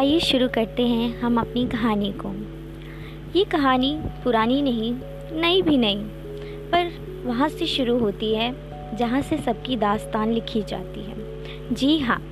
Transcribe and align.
आइए 0.00 0.20
शुरू 0.20 0.48
करते 0.48 0.86
हैं 0.86 1.20
हम 1.20 1.40
अपनी 1.40 1.66
कहानी 1.66 2.12
को। 2.12 2.28
ये 3.38 3.44
कहानी 3.44 3.98
पुरानी 4.24 4.62
नहीं, 4.62 4.94
नई 5.40 5.62
भी 5.62 5.76
नहीं, 5.76 6.04
पर 6.70 6.92
वहाँ 7.26 7.48
से 7.48 7.66
शुरू 7.66 7.98
होती 7.98 8.34
है, 8.34 8.54
जहाँ 8.96 9.22
से 9.22 9.36
सबकी 9.36 9.76
दास्तान 9.76 10.32
लिखी 10.32 10.62
जाती 10.62 11.00
है। 11.00 11.74
जी 11.74 11.98
हाँ 11.98 12.22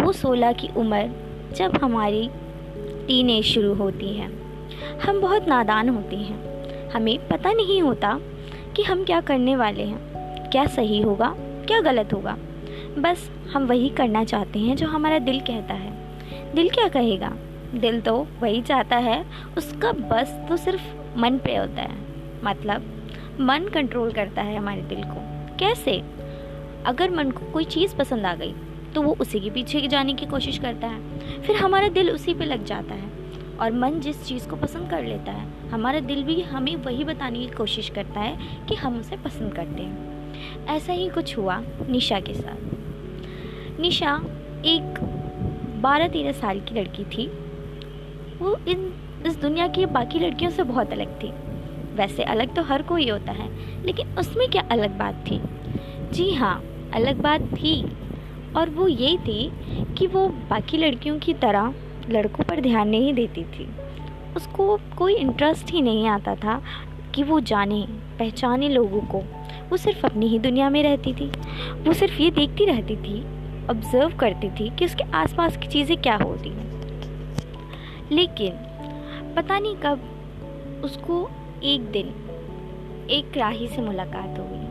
वो 0.00 0.12
सोलह 0.12 0.52
की 0.52 0.68
उम्र 0.76 1.10
जब 1.56 1.76
हमारी 1.82 2.30
टीन 3.06 3.42
शुरू 3.42 3.74
होती 3.74 4.14
है। 4.14 4.30
हम 5.06 5.20
बहुत 5.20 5.48
नादान 5.48 5.88
होते 5.88 6.16
हैं। 6.16 6.90
हमें 6.90 7.28
पता 7.28 7.52
नहीं 7.52 7.82
होता 7.82 8.20
कि 8.76 8.82
हम 8.82 9.04
क्या 9.04 9.20
करने 9.20 9.56
वाले 9.56 9.82
हैं। 9.82 10.50
क्या 10.50 10.66
सही 10.66 11.00
होगा, 11.00 11.34
क्या 11.38 11.80
गलत 11.80 12.12
होगा। 12.12 12.38
बस 12.98 13.30
हम 13.52 13.66
वही 13.66 13.88
करना 13.88 14.24
चाहते 14.24 14.58
हैं 14.58 14.76
जो 14.76 14.86
हमारा 14.86 15.18
दिल 15.18 15.40
कहता 15.40 15.74
है। 15.74 16.03
दिल 16.54 16.70
क्या 16.70 16.88
कहेगा? 16.88 17.36
दिल 17.74 18.00
तो 18.00 18.26
वही 18.40 18.62
चाहता 18.62 18.96
है, 18.96 19.24
उसका 19.56 19.92
बस 19.92 20.46
तो 20.48 20.56
सिर्फ़ 20.56 20.82
मन 21.16 21.38
पे 21.38 21.56
होता 21.56 21.82
है। 21.82 21.96
मतलब 22.44 23.08
मन 23.40 23.68
कंट्रोल 23.74 24.12
करता 24.12 24.42
है 24.42 24.56
हमारे 24.56 24.82
दिल 24.82 25.02
को। 25.04 25.16
कैसे? 25.56 26.02
अगर 26.86 27.10
मन 27.10 27.30
को 27.30 27.52
कोई 27.52 27.64
चीज़ 27.64 27.96
पसंद 27.96 28.26
आ 28.26 28.34
गई 28.34 28.54
तो 28.94 29.02
वो 29.02 29.16
उसी 29.20 29.40
के 29.40 29.50
पीछे 29.50 29.88
जाने 29.88 30.14
की 30.14 30.26
कोशिश 30.26 30.58
करता 30.58 30.86
है। 30.86 31.18
फिर 31.42 31.56
हमारा 31.56 31.88
दिल 31.88 32.10
उसी 32.10 32.34
पे 32.34 32.44
लग 32.44 32.64
जाता 32.64 32.94
है। 32.94 33.10
और 33.60 33.72
मन 33.72 34.00
जिस 34.00 34.24
चीज़ 34.24 34.48
को 34.48 34.56
पसंद 34.56 34.90
कर 34.90 35.04
लेता 35.04 35.32
है, 35.32 35.70
हमारा 35.70 36.00
दिल 36.00 36.24
भी 36.24 36.42
हमें 36.42 36.76
वही 36.76 37.04
बताने 37.04 37.38
की 37.38 37.46
कोशिश 37.46 37.88
करता 37.88 38.20
है 38.20 38.38
कि 38.68 38.74
हम 38.74 39.00
उसे 39.00 39.16
पसंद 39.16 39.54
करते 39.54 39.82
हैं। 39.82 40.14
ऐसा 40.66 40.92
ही 40.92 41.08
कुछ 41.08 41.38
हुआ 41.38 41.62
निशा 41.88 42.20
के 42.20 42.34
साथ। 42.34 43.80
निशा 43.80 44.20
एक 44.64 45.13
बारह 45.84 46.08
तेरह 46.08 46.32
साल 46.32 46.60
की 46.60 46.80
लड़की 46.80 47.04
थी। 47.04 47.26
वो 48.38 48.56
इन, 48.68 48.92
इस 49.26 49.36
दुनिया 49.36 49.68
की 49.68 49.86
बाकी 49.86 50.18
लड़कियों 50.18 50.50
से 50.50 50.62
बहुत 50.62 50.92
अलग 50.92 51.22
थी। 51.22 51.32
वैसे 51.94 52.22
अलग 52.22 52.54
तो 52.54 52.62
हर 52.62 52.82
कोई 52.82 53.08
होता 53.08 53.32
है, 53.32 53.48
लेकिन 53.84 54.18
उसमें 54.18 54.48
क्या 54.48 54.62
अलग 54.70 54.98
बात 54.98 55.24
थी? 55.30 55.40
जी 56.12 56.34
हाँ 56.34 56.64
अलग 56.94 57.20
बात 57.20 57.40
थी। 57.40 57.92
और 58.56 58.70
वो 58.70 58.88
ये 58.88 59.16
थी 59.18 59.52
कि 59.98 60.06
वो 60.06 60.28
बाकी 60.28 60.76
लड़कियों 60.76 61.18
की 61.18 61.34
तरह 61.34 61.74
लड़कों 62.10 62.44
पर 62.44 62.60
ध्यान 62.60 62.88
नहीं 62.88 63.14
देती 63.14 63.44
थी। 63.44 63.68
उसको 64.36 64.78
कोई 64.98 65.14
इंटरेस्ट 65.14 65.70
ही 65.70 65.82
नहीं 65.82 66.08
आता 66.08 66.34
था 66.34 66.62
कि 67.14 67.22
वो 67.22 67.40
जाने, 67.40 67.86
पहचाने 68.18 68.68
लोगों 68.68 69.00
को। 69.00 69.18
वो 69.70 69.76
सिर्फ़ 69.76 70.06
अपनी 70.06 70.26
ही 70.26 70.38
दुनिया 70.38 70.70
में 70.70 70.82
रहती 70.82 71.14
थी। 71.14 71.26
वो 71.84 71.92
सिर्फ़ 71.92 72.22
ये 72.22 72.30
देखती 72.30 72.64
रहती 72.64 72.96
थी 72.96 73.33
ऑब्ज़र्व 73.70 74.16
करती 74.16 74.50
थी 74.50 74.70
कि 74.70 74.84
उसके 74.84 75.04
आसपास 75.12 75.56
की 75.56 75.66
चीज़ें 75.66 75.96
क्या 75.96 76.16
होती 76.16 76.48
हैं। 76.48 76.70
लेकिन, 78.12 78.52
पता 79.34 79.58
नहीं 79.58 79.76
कब 79.76 80.00
उसको 80.84 81.30
एक 81.62 81.80
दिन 81.80 82.12
एक 83.10 83.36
राही 83.36 83.68
से 83.68 83.82
मुलाकात 83.82 84.38
हो 84.38 84.44
गई। 84.50 84.64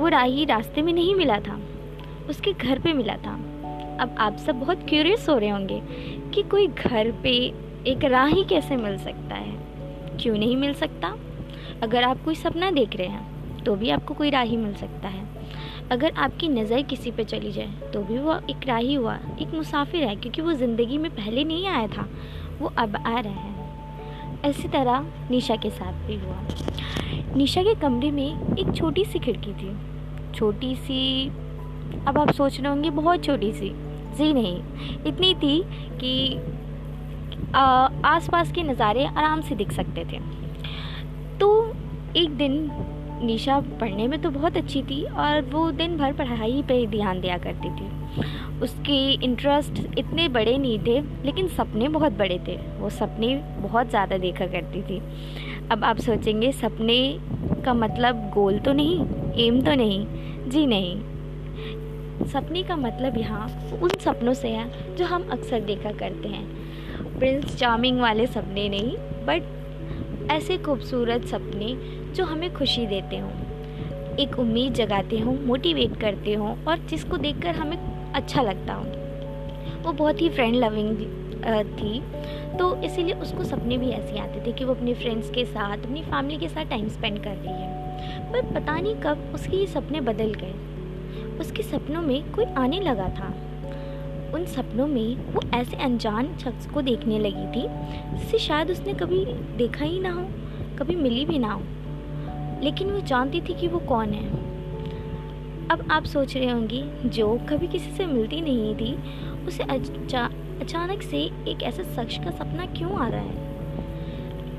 वो 0.00 0.08
राही 0.08 0.44
रास्ते 0.44 0.82
में 0.82 0.92
नहीं 0.92 1.14
मिला 1.14 1.38
था, 1.40 1.60
उसके 2.28 2.52
घर 2.52 2.78
पे 2.78 2.92
मिला 2.92 3.16
था। 3.16 3.34
अब 4.00 4.14
आप 4.18 4.36
सब 4.36 4.60
बहुत 4.60 4.86
क्यूरियस 4.88 5.28
हो 5.28 5.38
रहे 5.38 5.48
होंगे 5.48 5.82
कि 6.34 6.42
कोई 6.42 6.66
घर 6.66 7.12
पे 7.12 7.30
एक 7.86 8.04
राही 8.04 8.44
कैसे 8.44 8.76
मिल 8.76 8.98
सकता 8.98 9.34
है। 9.34 9.52
क्यों 10.20 10.38
नहीं 10.38 10.56
मिल 10.56 10.74
सकता? 10.74 11.16
अगर 11.82 12.02
आप 12.02 12.24
कोई 12.24 12.34
सपना 12.34 12.70
देख 12.70 12.96
रहे 12.96 13.06
हैं 13.06 13.32
तो 13.64 13.74
भी 13.74 13.90
आपको 13.90 14.14
कोई 14.14 14.30
राही 14.30 14.56
मिल 14.56 14.74
सकता 14.74 15.08
है। 15.08 15.24
अगर 15.90 16.12
आपकी 16.16 16.48
नज़र 16.48 16.82
किसी 16.82 17.10
पे 17.10 17.24
चली 17.24 17.52
जाए 17.52 17.90
तो 17.92 18.02
भी 18.02 18.18
वो 18.18 18.34
एक 18.50 18.66
राही 18.66 18.94
हुआ, 18.94 19.18
एक 19.40 19.54
मुसाफिर 19.54 20.04
है, 20.04 20.14
क्योंकि 20.16 20.42
वो 20.42 20.52
ज़िंदगी 20.52 20.98
में 20.98 21.10
पहले 21.10 21.44
नहीं 21.44 21.66
आया 21.68 21.86
था, 21.88 22.08
वो 22.60 22.72
अब 22.78 22.96
आ 22.96 23.18
रहा 23.18 23.32
है। 23.32 24.50
इसी 24.50 24.68
तरह 24.68 25.06
निशा 25.30 25.56
के 25.56 25.70
साथ 25.70 26.06
भी 26.06 26.16
हुआ। 26.16 27.34
निशा 27.36 27.62
के 27.62 27.74
कमरे 27.74 28.10
में 28.10 28.56
एक 28.58 28.74
छोटी 28.76 29.04
सी 29.04 29.18
खिड़की 29.18 29.52
थी। 29.52 29.74
छोटी 30.34 30.74
सी, 30.76 31.28
अब 32.06 32.18
आप 32.18 32.30
सोच 32.30 32.60
रहे 32.60 32.68
होंगे, 32.68 32.90
बहुत 32.92 33.24
छोटी 33.24 33.52
सी। 33.52 33.70
जी 34.16 34.32
नहीं, 34.32 34.56
इतनी 35.06 35.34
थी 35.34 35.62
कि 36.00 36.34
आसपास 37.54 38.52
के 38.52 38.62
नज़ारे 38.62 39.04
आराम 39.06 39.40
से 39.40 39.54
दिख 39.54 39.72
सकते 39.72 40.04
थे। 40.04 40.18
तो 41.38 41.48
एक 42.16 42.36
दिन 42.36 42.58
निशा 43.22 43.58
पढ़ने 43.80 44.06
में 44.08 44.20
तो 44.22 44.30
बहुत 44.30 44.56
अच्छी 44.56 44.82
थी 44.82 45.02
और 45.04 45.40
वो 45.50 45.70
दिन 45.72 45.96
भर 45.96 46.12
पढ़ाई 46.12 46.62
पे 46.68 46.86
ध्यान 46.88 47.20
दिया 47.20 47.38
करती 47.38 47.70
थी। 47.70 47.90
उसके 48.62 48.96
इंटरेस्ट 49.24 49.98
इतने 49.98 50.28
बड़े 50.28 50.56
नहीं 50.58 50.78
थे, 50.78 51.00
लेकिन 51.24 51.48
सपने 51.48 51.88
बहुत 51.88 52.12
बड़े 52.12 52.38
थे। 52.48 52.56
वो 52.78 52.90
सपने 52.90 53.34
बहुत 53.60 53.88
ज़्यादा 53.90 54.18
देखा 54.18 54.46
करती 54.46 54.82
थी। 54.82 55.00
अब 55.70 55.84
आप 55.84 55.98
सोचेंगे, 55.98 56.52
सपने 56.52 57.18
का 57.64 57.74
मतलब 57.74 58.28
गोल 58.30 58.58
तो 58.58 58.72
नहीं 58.72 59.00
एम 59.46 59.60
तो 59.60 59.74
नहीं, 59.74 60.06
जी 60.50 60.66
नहीं। 60.66 62.28
सपने 62.28 62.62
का 62.62 62.76
मतलब 62.76 63.18
यहाँ 63.18 63.46
उन 63.82 63.90
सपनों 64.00 64.34
से 64.34 64.48
है 64.48 64.96
जो 64.96 65.04
हम 65.04 65.28
अक्सर 65.32 65.60
देखा 65.62 65.90
करते 65.92 66.28
हैं। 66.28 67.18
प्रिंस 67.18 67.56
चार्मिंग 67.56 68.00
वाले 68.00 68.26
सपने 68.26 68.68
नहीं 68.68 68.96
बट 69.26 69.42
ऐसे 70.32 70.58
खूबसूरत 70.58 71.24
सपने 71.24 71.74
जो 72.14 72.24
हमें 72.24 72.54
खुशी 72.54 72.86
देते 72.86 73.18
हों। 73.18 73.30
एक 74.16 74.38
उम्मीद 74.38 74.74
जगाते 74.74 75.18
हों 75.18 75.38
मोटिवेट 75.46 76.00
करते 76.00 76.34
हों 76.34 76.64
और 76.64 76.78
जिसको 76.78 77.16
देखकर 77.16 77.54
हमें 77.54 78.12
अच्छा 78.12 78.42
लगता 78.42 78.74
हो। 78.74 78.84
वो 79.82 79.92
बहुत 79.92 80.22
ही 80.22 80.28
फ्रेंड 80.28 80.56
लविंग 80.56 80.96
थी। 81.78 82.02
तो 82.58 82.82
इसीलिए 82.82 83.14
उसको 83.14 83.44
सपने 83.44 83.78
भी 83.78 83.90
ऐसे 83.90 84.18
आते 84.18 84.46
थे 84.46 84.52
कि 84.52 84.64
वो 84.64 84.74
अपने 84.74 84.94
फ्रेंड्स 84.94 85.30
के 85.30 85.44
साथ, 85.44 85.78
अपनी 85.78 86.02
फैमिली 86.02 86.38
के 86.38 86.48
साथ 86.48 86.64
टाइम 86.64 86.88
स्पेंड 86.88 87.22
कर 87.24 87.30
रही 87.30 87.62
है। 87.62 87.72
पर 88.32 88.42
पता 88.54 88.78
नहीं 88.78 88.94
कब 88.94 89.32
उसके 89.34 89.56
ये 89.56 89.66
सपने 89.66 90.00
बदल 90.00 90.34
गए। 90.34 90.54
उसके 91.38 91.62
सपनों 91.62 92.02
में 92.02 92.32
कोई 92.32 92.44
आने 92.44 92.80
लगा 92.80 93.08
था। 93.08 93.34
उन 94.34 94.44
सपनों 94.44 94.86
में 94.86 95.16
वो 95.32 95.40
ऐसे 95.54 95.76
अनजान 95.76 96.36
शख्स 96.38 96.66
को 96.66 96.82
देखने 96.82 97.18
लगी 97.18 97.46
थी, 97.46 97.66
जिसे 98.18 98.38
शायद 98.38 98.70
उसने 98.70 98.94
कभी 98.94 99.24
देखा 99.56 99.84
ही 99.84 100.00
ना 100.00 100.12
हो, 100.12 100.26
कभी 100.78 100.96
मिली 100.96 101.24
भी 101.24 101.38
ना 101.38 101.52
हो। 101.52 101.62
लेकिन 102.62 102.90
वो 102.90 103.00
जानती 103.00 103.40
थी 103.40 103.54
कि 103.54 103.68
वो 103.68 103.78
कौन 103.78 104.08
है। 104.08 104.26
अब 105.68 105.88
आप 105.90 106.04
सोच 106.04 106.36
रहे 106.36 106.50
होंगे, 106.50 106.82
जो 107.06 107.28
कभी 107.50 107.66
किसी 107.66 107.90
से 107.90 108.06
मिलती 108.06 108.40
नहीं 108.40 108.74
थी, 108.74 108.94
उसे 109.46 109.62
अचानक 109.62 111.02
से 111.02 111.18
एक 111.48 111.62
ऐसे 111.62 111.84
शख्स 111.84 112.18
का 112.18 112.30
सपना 112.30 112.66
क्यों 112.66 112.92
आ 112.92 113.08
रहा 113.08 113.20
है? 113.20 113.41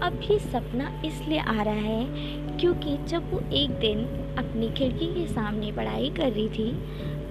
अब 0.03 0.19
ये 0.21 0.37
सपना 0.39 0.87
इसलिए 1.05 1.39
आ 1.39 1.61
रहा 1.63 1.73
है 1.73 2.57
क्योंकि 2.59 2.95
जब 3.07 3.29
वो 3.31 3.39
एक 3.57 3.69
दिन 3.79 3.99
अपनी 4.37 4.69
खिड़की 4.69 5.05
के 5.13 5.25
सामने 5.27 5.71
पढ़ाई 5.71 6.09
कर 6.09 6.31
रही 6.31 6.47
थी, 6.49 6.71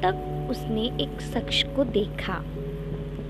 तब 0.02 0.48
उसने 0.50 0.84
एक 1.02 1.20
शख्स 1.22 1.62
को 1.76 1.84
देखा। 1.86 2.34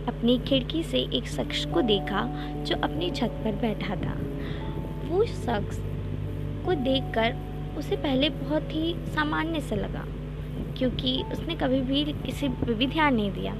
अपनी 0.08 0.38
खिड़की 0.38 0.82
से 0.82 0.98
एक 1.16 1.26
शख्स 1.28 1.64
को 1.74 1.82
देखा 1.82 2.22
जो 2.62 2.76
अपनी 2.78 3.10
छत 3.10 3.40
पर 3.44 3.56
बैठा 3.56 3.96
था। 3.96 4.14
वो 5.08 5.24
शख्स 5.24 5.78
को 6.66 6.74
देखकर 6.82 7.36
उसे 7.78 7.96
पहले 7.96 8.28
बहुत 8.30 8.72
ही 8.72 8.94
सामान्य 9.14 9.60
से 9.60 9.76
लगा, 9.76 10.04
क्योंकि 10.78 11.22
उसने 11.32 11.54
कभी 11.54 11.80
भी 11.80 12.04
किसी 12.04 12.48
पर 12.50 12.72
भी 12.74 12.86
ध्यान 12.86 13.14
नहीं 13.14 13.32
दिया। 13.32 13.54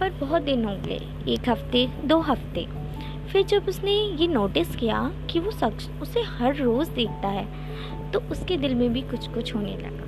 पर 0.00 0.10
बहुत 0.20 0.42
दिन 0.42 0.64
हो 0.64 0.74
गए, 0.86 1.00
एक 1.28 1.48
हफ़्ते, 1.48 1.86
दो 2.04 2.18
हफ़्ते। 2.22 2.66
फिर 3.34 3.42
जब 3.42 3.68
उसने 3.68 3.92
ये 3.92 4.26
नोटिस 4.28 4.74
किया 4.76 4.98
कि 5.30 5.38
वो 5.38 5.50
शख्स 5.50 5.88
उसे 6.02 6.20
हर 6.22 6.54
रोज़ 6.56 6.90
देखता 6.90 7.28
है 7.28 8.10
तो 8.10 8.20
उसके 8.30 8.56
दिल 8.56 8.74
में 8.74 8.92
भी 8.92 9.00
कुछ 9.02 9.26
कुछ 9.28 9.54
होने 9.54 9.76
लगा। 9.76 10.04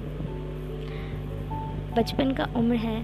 बचपन 1.97 2.33
का 2.33 2.47
उम्र 2.57 2.77
है 2.77 3.01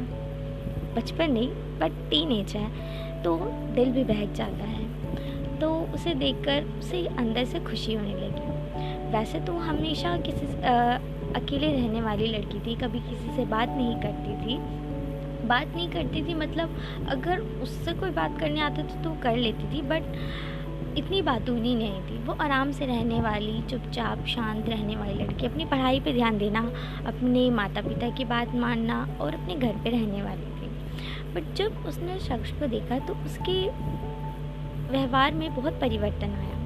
बचपन 0.94 1.30
नहीं 1.30 1.48
बट 1.80 1.92
टीन 2.10 2.32
एज 2.32 2.54
है 2.56 3.22
तो 3.22 3.36
दिल 3.74 3.90
भी 3.90 4.04
बहक 4.04 4.32
जाता 4.32 4.64
है। 4.64 5.58
तो 5.60 5.72
उसे 5.94 6.14
देखकर 6.14 6.64
उसे 6.78 7.04
अंदर 7.06 7.44
से 7.44 7.60
खुशी 7.60 7.94
होने 7.94 8.14
लगी। 8.14 9.10
वैसे 9.12 9.40
तो 9.40 9.52
हमेशा 9.60 10.16
किसी 10.18 10.46
आ, 10.62 10.98
अकेले 11.36 11.72
रहने 11.72 12.02
वाली 12.02 12.26
लड़की 12.26 12.60
थी 12.60 12.76
कभी 12.76 13.00
किसी 13.00 13.36
से 13.36 13.44
बात 13.46 13.68
नहीं 13.68 13.96
करती 13.96 14.36
थी 14.36 14.58
बात 15.44 15.74
नहीं 15.74 15.88
करती 15.90 16.22
थी 16.22 16.34
मतलब 16.34 16.76
अगर 17.08 17.40
उससे 17.62 17.92
कोई 17.92 18.10
बात 18.10 18.38
करने 18.40 18.60
आता 18.60 18.82
था 18.84 19.02
तो 19.02 19.10
कर 19.22 19.36
लेती 19.36 19.72
थी 19.72 19.82
बट 19.82 20.98
इतनी 20.98 21.20
बातूनी 21.22 21.74
नहीं 21.74 22.00
थी। 22.00 22.18
वो 22.24 22.32
आराम 22.40 22.72
से 22.72 22.86
रहने 22.86 23.20
वाली, 23.20 23.60
चुपचाप 23.70 24.24
शांत 24.26 24.68
रहने 24.68 24.96
वाली 24.96 25.14
लड़की, 25.14 25.46
अपनी 25.46 25.64
पढ़ाई 25.64 26.00
पे 26.00 26.12
ध्यान 26.12 26.38
देना, 26.38 26.60
अपने 27.06 27.48
माता 27.50 27.80
पिता 27.80 28.10
की 28.10 28.24
बात 28.24 28.54
मानना 28.54 28.98
और 29.20 29.34
अपने 29.34 29.54
घर 29.56 29.76
पे 29.84 29.90
रहने 29.90 30.22
वाली 30.22 30.42
थी। 30.42 30.68
बट 31.34 31.54
जब 31.54 31.84
उसने 31.86 32.18
शख्स 32.20 32.52
को 32.52 32.66
देखा 32.66 32.98
तो 32.98 33.14
उसके 33.24 33.60
व्यवहार 34.90 35.34
में 35.34 35.54
बहुत 35.54 35.80
परिवर्तन 35.80 36.34
आया। 36.34 36.60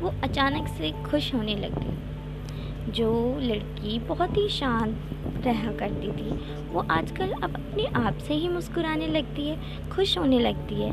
वो 0.00 0.14
अचानक 0.22 0.68
से 0.68 0.92
खुश 1.04 1.34
होने 1.34 1.54
लग 1.56 1.78
गई 1.78 2.92
जो 2.92 3.10
लड़की 3.40 3.98
बहुत 3.98 4.36
ही 4.36 4.48
शांत 4.48 4.96
रहा 5.38 5.72
करती 5.72 6.10
थी। 6.12 6.30
वो 6.72 6.84
आजकल 6.90 7.32
अब 7.32 7.54
अपने 7.56 7.86
आप 7.98 8.18
से 8.18 8.34
ही 8.34 8.48
मुस्कुराने 8.48 9.06
लगती 9.06 9.48
है, 9.48 9.88
खुश 9.90 10.16
होने 10.18 10.38
लगती 10.38 10.74
है। 10.74 10.92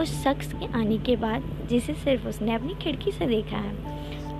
उस 0.00 0.22
शख्स 0.24 0.52
के 0.52 0.66
आने 0.78 0.98
के 0.98 1.16
बाद 1.16 1.42
जिसे 1.68 1.94
सिर्फ़ 1.94 2.28
उसने 2.28 2.54
अपनी 2.54 2.74
खिड़की 2.74 3.12
से 3.12 3.26
देखा 3.26 3.56
है। 3.56 3.92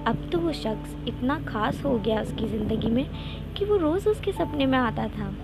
अब 0.04 0.28
तो 0.32 0.38
वो 0.38 0.52
शख्स 0.52 0.96
इतना 1.08 1.38
ख़ास 1.40 1.82
हो 1.84 1.98
गया 1.98 2.20
उसकी 2.20 2.48
ज़िंदगी 2.48 2.90
में 2.90 3.06
कि 3.56 3.64
वो 3.64 3.76
रोज़ 3.76 4.08
उसके 4.08 4.32
सपने 4.32 4.66
में 4.66 4.78
आता 4.78 5.06
था। 5.08 5.34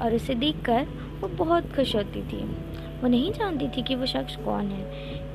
और 0.00 0.14
उसे 0.14 0.34
देखकर 0.34 0.86
वो 1.20 1.28
बहुत 1.28 1.72
खुश 1.74 1.94
होती 1.96 2.22
थी। 2.22 2.42
वो 3.00 3.08
नहीं 3.08 3.32
जानती 3.32 3.68
थी 3.68 3.82
कि 3.82 3.94
वो 3.94 4.06
शख्स 4.06 4.36
कौन 4.36 4.66
है, 4.66 4.84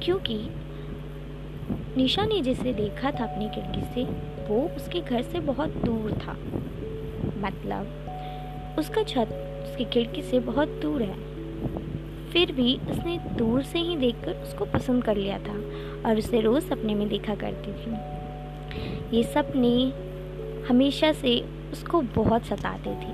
क्योंकि 0.04 0.38
निशा 1.98 2.26
ने 2.26 2.40
जिसे 2.42 2.74
देखा 2.74 3.12
था 3.12 3.24
अपनी 3.24 3.50
खिड़की 3.50 3.82
से, 3.94 4.04
वो 4.48 4.62
उसके 4.78 5.02
घर 5.02 5.22
से 5.22 5.40
बहुत 5.42 5.76
दूर 5.78 6.12
था। 6.18 6.38
मतलब 7.40 8.76
उसका 8.80 9.04
छत 9.04 9.30
उसकी 9.64 9.86
खिड़की 9.86 10.22
से 10.22 10.40
बहुत 10.40 10.70
दूर 10.82 11.02
है। 11.02 11.18
फिर 12.32 12.52
भी 12.52 12.76
उसने 12.92 13.18
दूर 13.38 13.64
से 13.64 13.80
ही 13.80 13.96
देखकर 13.98 14.42
उसको 14.44 14.66
पसंद 14.66 15.04
कर 15.04 15.16
लिया 15.16 15.38
था 15.40 15.56
और 16.10 16.18
उसे 16.18 16.42
रोज़ 16.42 16.64
सपने 16.64 16.96
में 16.96 17.08
देखा 17.10 17.36
करती 17.36 17.74
थी। 17.74 19.18
ये 19.18 19.24
सपने 19.24 19.74
हमेशा 20.70 21.12
से 21.12 21.40
उसको 21.72 22.02
बहुत 22.16 22.46
सताते 22.46 22.90
थे, 22.90 23.14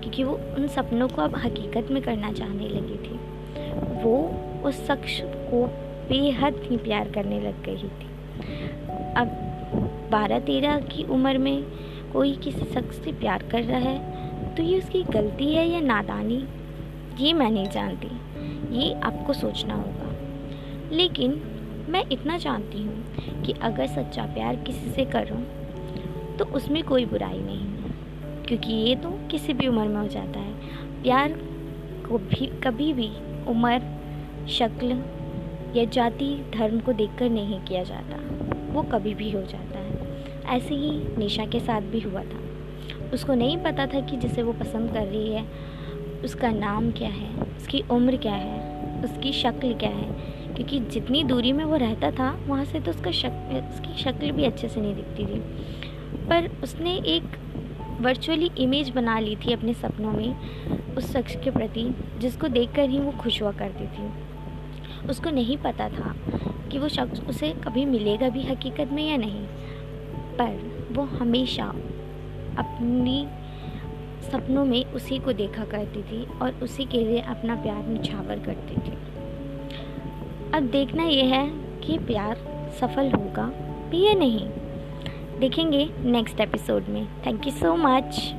क्योंकि 0.00 0.24
वो 0.24 0.34
उन 0.56 0.66
सपनों 0.68 1.08
को 1.08 1.22
अब 1.22 1.36
हकीकत 1.36 1.90
में 1.90 2.02
करना 2.02 2.32
चाहने 2.32 2.68
लगी 2.68 2.96
थी। 2.98 3.18
वो 4.02 4.16
उस 4.64 4.86
शख्स 4.86 5.20
को 5.50 5.66
बेहद 6.08 6.60
ही 6.64 6.76
प्यार 6.76 7.10
करने 7.10 7.40
लग 7.40 7.62
गई 7.64 7.76
थी। 7.76 8.08
अब 9.16 9.28
बारह 10.12 10.38
तेरह 10.38 10.80
की 10.86 11.04
उम्र 11.04 11.38
में 11.38 11.64
कोई 12.12 12.32
किसी 12.32 12.64
शख्स 12.64 13.04
से 13.04 13.12
प्यार 13.12 13.42
कर 13.42 13.62
रहा 13.62 13.78
है 13.78 14.54
तो 14.54 14.62
ये 14.62 14.78
उसकी 14.78 15.02
गलती 15.02 15.54
है 15.54 15.68
या 15.68 15.80
नादानी? 15.80 16.44
ये 17.20 17.32
मैं 17.32 17.50
नहीं 17.50 17.68
जानती। 17.68 18.08
ये 18.78 18.94
आपको 18.94 19.32
सोचना 19.32 19.74
होगा। 19.74 20.12
लेकिन 20.92 21.42
मैं 21.88 22.04
इतना 22.12 22.38
जानती 22.38 22.82
हूँ 22.82 23.04
कि 23.42 23.52
अगर 23.52 23.86
सच्चा 23.86 24.22
प्यार 24.24 24.56
किसी 24.56 24.90
से 24.90 25.04
करूँ 25.04 25.42
तो 26.36 26.44
उसमें 26.44 26.82
कोई 26.84 27.04
बुराई 27.04 27.38
नहीं 27.38 27.58
है। 27.58 27.90
क्योंकि 28.46 28.72
ये 28.72 28.96
तो 28.96 29.10
किसी 29.30 29.52
भी 29.52 29.66
उम्र 29.66 29.88
में 29.88 30.00
हो 30.00 30.08
जाता 30.08 30.40
है। 30.40 30.52
प्यार 31.02 31.32
को 32.08 32.18
भी, 32.18 32.46
कभी 32.46 32.92
भी 32.92 33.10
उम्र, 33.48 33.82
शक्ल 34.48 35.02
या 35.78 35.84
जाति, 35.84 36.44
धर्म 36.54 36.80
को 36.80 36.92
देखकर 36.92 37.30
नहीं 37.30 37.60
किया 37.60 37.82
जाता। 37.82 38.16
वो 38.72 38.82
कभी 38.82 39.14
भी 39.14 39.30
हो 39.30 39.42
जाता 39.42 39.78
है। 39.78 39.99
ऐसे 40.50 40.74
ही 40.74 41.16
निशा 41.18 41.46
के 41.46 41.60
साथ 41.60 41.80
भी 41.80 42.00
हुआ 42.00 42.22
था। 42.22 42.40
उसको 43.12 43.34
नहीं 43.34 43.56
पता 43.56 43.86
था 43.86 44.00
कि 44.00 44.16
जिसे 44.16 44.42
वो 44.42 44.52
पसंद 44.52 44.92
कर 44.92 45.06
रही 45.06 45.32
है, 45.32 45.46
उसका 46.24 46.50
नाम 46.50 46.90
क्या 46.90 47.08
है, 47.08 47.34
उसकी 47.56 47.82
उम्र 47.90 48.16
क्या 48.16 48.34
है, 48.34 48.60
उसकी 49.04 49.32
शक्ल 49.32 49.74
क्या 49.74 49.90
है, 49.90 50.10
क्योंकि 50.54 50.80
जितनी 50.80 51.24
दूरी 51.24 51.52
में 51.52 51.64
वो 51.64 51.76
रहता 51.76 52.10
था, 52.10 52.40
वहाँ 52.46 52.64
से 52.64 52.80
तो 52.80 52.90
उसका 52.90 53.10
शक, 53.10 53.70
उसकी 53.72 54.02
शक्ल 54.02 54.30
भी 54.30 54.44
अच्छे 54.44 54.68
से 54.68 54.80
नहीं 54.80 54.94
दिखती 54.94 55.26
थी। 55.26 55.40
पर 56.28 56.50
उसने 56.62 56.94
एक 56.96 57.22
वर्चुअली 58.00 58.50
इमेज 58.58 58.90
बना 58.90 59.18
ली 59.18 59.36
थी 59.36 59.52
अपने 59.52 59.74
सपनों 59.74 60.12
में, 60.12 60.36
उस 60.96 61.12
शख्स 61.12 61.36
के 61.36 61.50
प्रति, 61.50 61.94
जिसको 62.18 62.48
देखकर 62.48 62.90
ही 62.90 62.98
वो 62.98 63.12
खुश 63.12 63.42
हुआ 63.42 63.52
करती 63.52 63.86
थी। 63.86 64.10
उसको 65.08 65.30
नहीं 65.30 65.56
पता 65.56 65.88
था 65.88 66.14
कि 66.72 66.78
वो 66.78 66.88
शख्स 66.88 67.20
उसे 67.20 67.50
कभी 67.50 67.84
मिलेगा 67.84 68.28
भी 68.28 68.42
हकीकत 68.42 68.88
में 68.92 69.10
या 69.10 69.16
नहीं। 69.16 69.46
पर 70.40 70.88
वो 70.92 71.02
हमेशा 71.02 71.64
अपनी 72.58 73.28
सपनों 74.32 74.64
में 74.64 74.84
उसी 74.84 75.18
को 75.18 75.32
देखा 75.32 75.64
करती 75.64 76.02
थी 76.02 76.26
और 76.38 76.52
उसी 76.62 76.84
के 76.84 76.98
लिए 76.98 77.20
अपना 77.20 77.54
प्यार 77.54 77.86
निछावर 77.86 78.38
करती 78.38 78.74
थी। 78.74 78.92
अब 80.54 80.62
देखना 80.62 81.02
यह 81.02 81.34
है 81.34 81.50
कि 81.80 81.98
प्यार 81.98 82.36
सफल 82.80 83.12
होगा 83.12 83.52
या 83.94 84.14
नहीं। 84.14 84.48
देखेंगे 85.40 85.90
नेक्स्ट 86.00 86.40
एपिसोड 86.40 86.84
में। 86.88 87.08
Thank 87.26 87.46
you 87.46 87.52
so 87.52 87.76
much 87.76 88.34